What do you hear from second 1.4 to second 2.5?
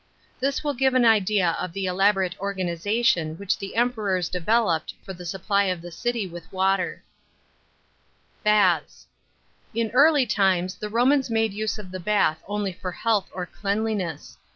of the elaborate